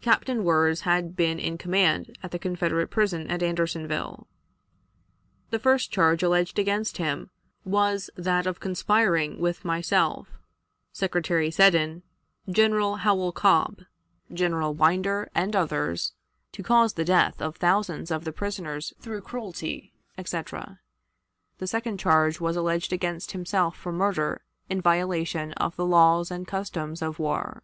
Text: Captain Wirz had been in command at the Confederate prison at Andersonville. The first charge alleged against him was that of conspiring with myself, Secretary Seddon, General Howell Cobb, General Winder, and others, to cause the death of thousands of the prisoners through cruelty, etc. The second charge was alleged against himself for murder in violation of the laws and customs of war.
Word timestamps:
Captain 0.00 0.42
Wirz 0.42 0.80
had 0.80 1.14
been 1.14 1.38
in 1.38 1.56
command 1.56 2.18
at 2.24 2.32
the 2.32 2.40
Confederate 2.40 2.88
prison 2.90 3.30
at 3.30 3.40
Andersonville. 3.40 4.26
The 5.50 5.60
first 5.60 5.92
charge 5.92 6.24
alleged 6.24 6.58
against 6.58 6.96
him 6.96 7.30
was 7.64 8.10
that 8.16 8.48
of 8.48 8.58
conspiring 8.58 9.38
with 9.38 9.64
myself, 9.64 10.40
Secretary 10.92 11.52
Seddon, 11.52 12.02
General 12.50 12.96
Howell 12.96 13.30
Cobb, 13.30 13.82
General 14.34 14.74
Winder, 14.74 15.30
and 15.36 15.54
others, 15.54 16.14
to 16.50 16.64
cause 16.64 16.94
the 16.94 17.04
death 17.04 17.40
of 17.40 17.54
thousands 17.54 18.10
of 18.10 18.24
the 18.24 18.32
prisoners 18.32 18.92
through 18.98 19.20
cruelty, 19.20 19.92
etc. 20.18 20.80
The 21.58 21.68
second 21.68 22.00
charge 22.00 22.40
was 22.40 22.56
alleged 22.56 22.92
against 22.92 23.30
himself 23.30 23.76
for 23.76 23.92
murder 23.92 24.42
in 24.68 24.80
violation 24.80 25.52
of 25.52 25.76
the 25.76 25.86
laws 25.86 26.32
and 26.32 26.44
customs 26.44 27.00
of 27.02 27.20
war. 27.20 27.62